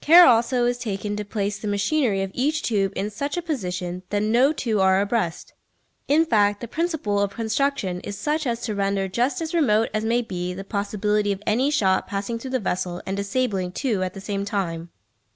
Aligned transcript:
Care 0.00 0.26
also 0.26 0.64
is 0.64 0.76
taken 0.78 1.14
to 1.14 1.24
place 1.24 1.56
the 1.60 1.68
machinery 1.68 2.20
of 2.22 2.32
each 2.34 2.64
tube 2.64 2.92
in 2.96 3.10
such 3.10 3.36
a 3.36 3.42
position 3.42 4.02
that 4.10 4.24
no 4.24 4.52
two 4.52 4.80
are 4.80 5.00
abreast. 5.00 5.52
In 6.08 6.26
fact, 6.26 6.60
the 6.60 6.66
principle 6.66 7.20
of 7.20 7.36
construction 7.36 8.00
is 8.00 8.18
such 8.18 8.44
as 8.44 8.60
to 8.62 8.74
render 8.74 9.06
just 9.06 9.40
as 9.40 9.54
remote 9.54 9.88
as 9.94 10.04
may 10.04 10.20
be 10.22 10.52
the 10.52 10.64
possibility 10.64 11.30
of 11.30 11.40
any 11.46 11.70
shot 11.70 12.08
passing 12.08 12.40
through 12.40 12.50
the 12.50 12.58
vessel 12.58 13.00
and 13.06 13.16
disabling 13.16 13.70
two 13.70 14.02
at 14.02 14.14
the 14.14 14.20
same 14.20 14.44
time. 14.44 14.88